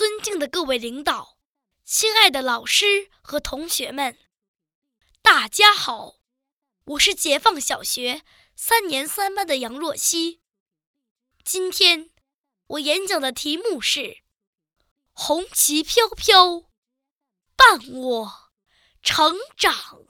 [0.00, 1.36] 尊敬的各位领导，
[1.84, 4.16] 亲爱的老师和同学们，
[5.20, 6.14] 大家好！
[6.84, 8.22] 我是解放小学
[8.56, 10.40] 三年三班的杨若曦。
[11.44, 12.08] 今天
[12.68, 14.22] 我演讲的题目是
[15.12, 16.70] “红旗飘飘，
[17.54, 18.52] 伴我
[19.02, 20.06] 成长”。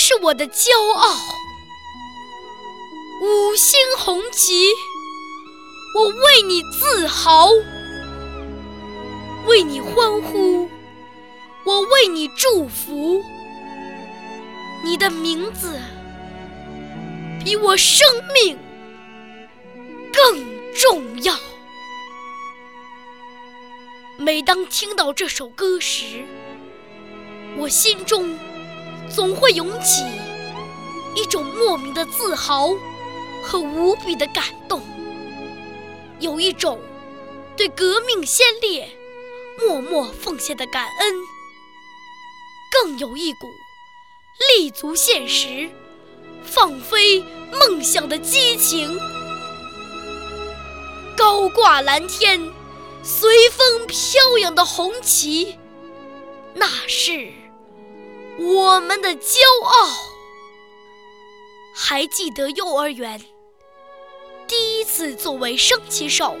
[0.00, 1.16] 是我的骄傲。
[3.20, 4.68] 五星红旗，
[5.92, 7.48] 我为你自豪，
[9.48, 10.70] 为你欢呼，
[11.64, 13.20] 我为你祝福。
[14.84, 15.76] 你的名字
[17.44, 18.56] 比我生命
[20.12, 20.46] 更
[20.76, 21.36] 重要。
[24.16, 26.24] 每当听到这首歌时，
[27.56, 28.38] 我心中
[29.14, 30.04] 总会涌起
[31.14, 32.68] 一种莫名的自豪
[33.42, 34.82] 和无比的感动，
[36.20, 36.78] 有一种
[37.56, 38.88] 对革命先烈
[39.58, 41.14] 默默奉献的感恩，
[42.70, 43.48] 更有一股
[44.56, 45.68] 立足现实、
[46.44, 48.98] 放飞梦想的激情。
[51.16, 52.40] 高挂蓝天、
[53.02, 55.58] 随风飘扬的红旗，
[56.54, 57.32] 那是。
[58.38, 60.14] 我们的骄傲。
[61.74, 63.20] 还记得幼儿园
[64.46, 66.36] 第一次作为升旗手，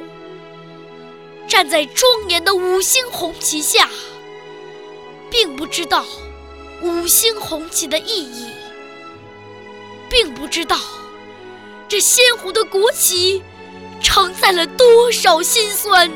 [1.48, 3.88] 站在庄严的五星红旗下，
[5.30, 6.04] 并不知道
[6.82, 8.48] 五星红旗的意义，
[10.08, 10.78] 并不知道
[11.88, 13.42] 这鲜红的国旗
[14.00, 16.10] 承载了多少辛酸，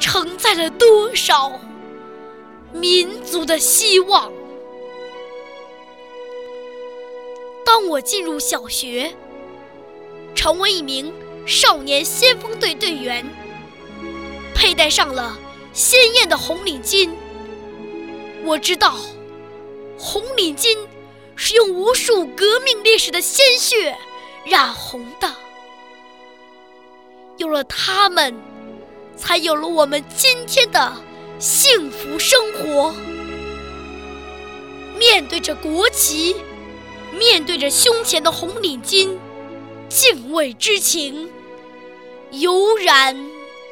[0.00, 1.60] 承载了多少。
[2.74, 4.32] 民族的希望。
[7.72, 9.14] 当我进入小学，
[10.34, 11.10] 成为一名
[11.46, 13.24] 少年先锋队队员，
[14.54, 15.38] 佩戴上了
[15.72, 17.08] 鲜艳的红领巾。
[18.44, 18.96] 我知道，
[19.98, 20.76] 红领巾
[21.34, 23.96] 是用无数革命烈士的鲜血
[24.44, 25.34] 染红的。
[27.38, 28.34] 有了他们，
[29.16, 30.92] 才有了我们今天的。
[31.38, 32.94] 幸福生活。
[34.98, 36.36] 面对着国旗，
[37.18, 39.16] 面对着胸前的红领巾，
[39.88, 41.30] 敬畏之情
[42.30, 43.16] 油然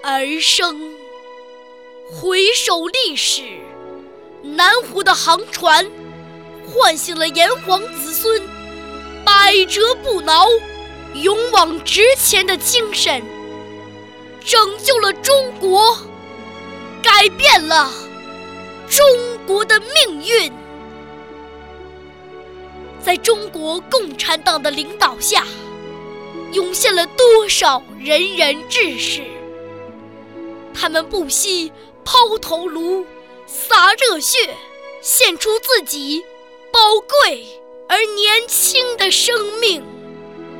[0.02, 0.78] 而生。
[2.12, 3.42] 回首历史，
[4.42, 5.90] 南湖的航船
[6.66, 8.42] 唤醒了炎黄子孙
[9.24, 10.46] 百折不挠、
[11.14, 13.22] 勇往直前的精神，
[14.44, 15.96] 拯救了中国。
[17.02, 17.90] 改变了
[18.86, 19.06] 中
[19.46, 20.52] 国的命运，
[23.02, 25.44] 在中国共产党的领导下，
[26.52, 29.22] 涌现了多少仁人志士？
[30.74, 31.72] 他们不惜
[32.04, 33.04] 抛头颅、
[33.46, 34.54] 洒热血，
[35.00, 36.24] 献出自己
[36.72, 37.46] 宝贵
[37.88, 39.82] 而年轻的生命。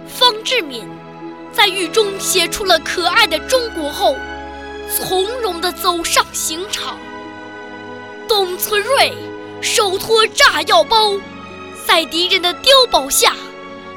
[0.09, 0.89] 方志敏
[1.53, 4.17] 在狱中写出了可爱的中国后。
[4.93, 6.99] 从容地走上刑场，
[8.27, 9.13] 董存瑞
[9.61, 11.15] 手托炸药包，
[11.87, 13.35] 在敌人的碉堡下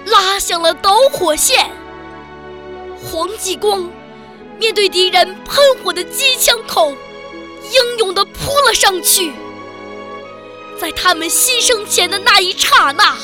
[0.05, 1.69] 拉响了导火线。
[3.01, 3.89] 黄继光
[4.57, 6.91] 面对敌人喷火的机枪口，
[7.71, 9.33] 英勇地扑了上去。
[10.79, 13.15] 在他们牺牲前的那一刹那，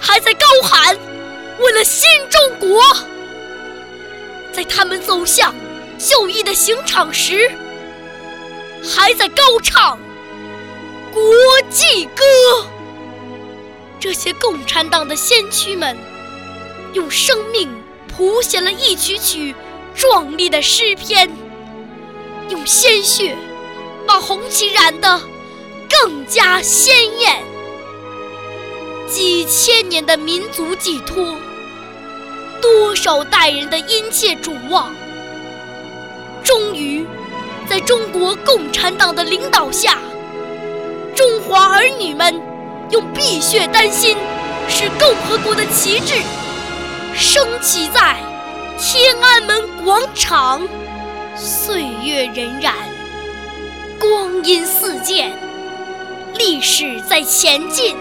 [0.00, 0.96] 还在高喊
[1.60, 2.82] “为了新中国”。
[4.52, 5.54] 在他们走向。
[5.96, 7.50] 就义的刑场时，
[8.82, 9.96] 还在高唱
[11.12, 11.32] 国
[11.70, 12.66] 际歌。
[14.04, 15.96] 这些共产党的先驱们，
[16.92, 17.70] 用生命
[18.06, 19.54] 谱写了一曲曲
[19.94, 21.26] 壮丽的诗篇，
[22.50, 23.34] 用鲜血
[24.06, 25.18] 把红旗染得
[25.88, 27.42] 更加鲜艳。
[29.08, 31.34] 几千年的民族寄托，
[32.60, 34.94] 多少代人的殷切瞩望。
[36.44, 37.06] 终于，
[37.66, 39.98] 在中国共产党的领导下，
[41.16, 42.38] 中华儿女们
[42.90, 44.16] 用碧血丹心
[44.68, 46.14] 使共和国的旗帜
[47.14, 48.16] 升起在
[48.78, 50.62] 天安门广场。
[51.36, 52.72] 岁月荏苒，
[53.98, 55.36] 光阴似箭，
[56.38, 57.96] 历史在前进。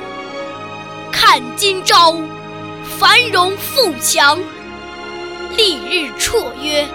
[1.12, 2.16] 看今朝，
[3.00, 4.40] 繁荣富强，
[5.56, 6.88] 丽日绰约，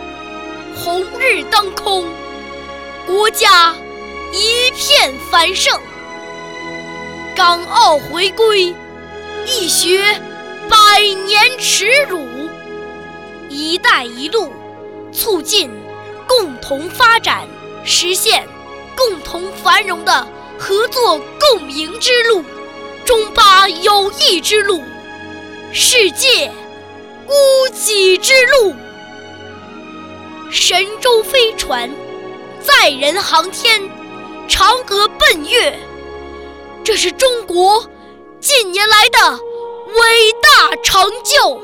[0.76, 2.06] 红日当空，
[3.06, 3.75] 国家
[4.32, 5.76] 一片繁盛。
[7.38, 8.75] 港澳回归，
[9.46, 10.02] 一学
[10.69, 12.26] 百年耻辱。
[13.49, 14.52] 一带一路，
[15.12, 15.70] 促进。
[16.26, 17.46] 共同发展、
[17.85, 18.44] 实现
[18.96, 20.26] 共同繁荣的
[20.58, 22.44] 合作共赢之路，
[23.05, 24.82] 中巴友谊之路，
[25.73, 26.50] 世界
[27.29, 28.75] 屋脊之路，
[30.50, 31.88] 神舟飞船
[32.61, 33.81] 载人航天，
[34.49, 35.79] 嫦娥奔月，
[36.85, 37.85] 这是中国
[38.41, 39.39] 近年来的
[39.95, 41.61] 伟大成就。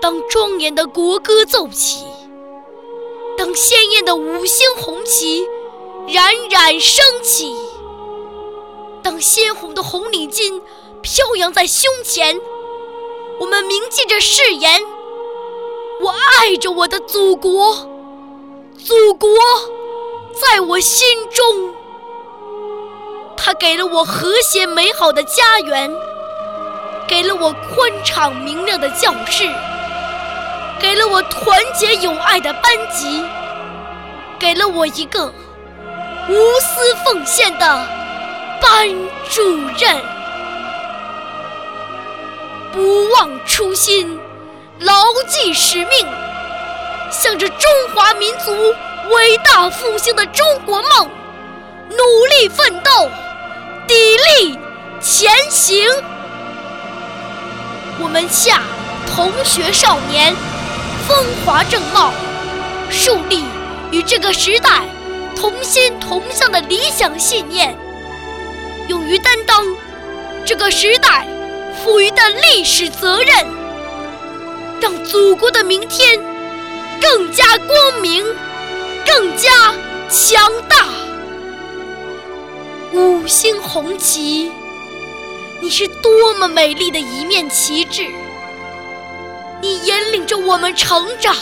[0.00, 2.04] 当庄严的国歌奏起。
[3.36, 5.46] 当鲜艳的五星红旗
[6.08, 7.54] 冉冉升起，
[9.02, 10.62] 当鲜红的红领巾
[11.02, 12.40] 飘扬在胸前，
[13.38, 14.82] 我们铭记着誓言：
[16.00, 17.74] 我爱着我的祖国，
[18.82, 19.28] 祖国
[20.32, 21.74] 在我心中。
[23.36, 25.92] 它给了我和谐美好的家园，
[27.06, 29.48] 给了我宽敞明亮的教室。
[30.78, 33.24] 给了我团结友爱的班级，
[34.38, 35.26] 给了我一个
[36.28, 37.86] 无私奉献的
[38.60, 38.86] 班
[39.30, 39.42] 主
[39.78, 39.96] 任。
[42.72, 44.20] 不忘初心，
[44.80, 44.92] 牢
[45.26, 46.06] 记使命，
[47.10, 48.52] 向着中华民族
[49.14, 51.10] 伟大复兴的中国梦
[51.88, 53.10] 努力奋斗，
[53.96, 54.58] 砥砺
[55.00, 55.88] 前行。
[57.98, 58.60] 我们下
[59.14, 60.34] 同学少年。
[61.08, 62.12] 风华正茂，
[62.90, 63.44] 树立
[63.92, 64.82] 与这个时代
[65.36, 67.78] 同心同向的理想信念，
[68.88, 69.64] 勇于担当
[70.44, 71.24] 这个时代
[71.80, 73.46] 赋予的历史责任，
[74.80, 76.18] 让祖国的明天
[77.00, 78.24] 更加光明、
[79.06, 79.72] 更加
[80.10, 80.88] 强大。
[82.92, 84.50] 五星红旗。
[85.60, 88.06] 你是多么美丽的一面旗帜。
[89.60, 91.34] 你引领着我们成长。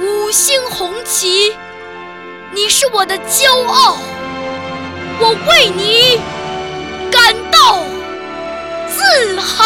[0.00, 1.54] 五星红旗
[2.52, 3.98] 你是我的骄傲。
[5.20, 6.18] 我为你
[7.10, 7.84] 感到
[8.88, 9.64] 自豪。